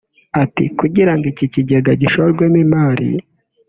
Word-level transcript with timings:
Ati 0.43 0.63
“Kugira 0.79 1.11
ngo 1.15 1.25
iki 1.31 1.45
kigega 1.53 1.91
gishorwemo 2.01 2.57
imari 2.65 3.09